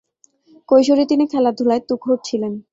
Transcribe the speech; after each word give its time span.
কৈশোরে 0.69 1.03
তিনি 1.05 1.23
খেলাধুলায় 1.27 1.81
তুখোড় 1.89 2.19
ছিলেন। 2.23 2.53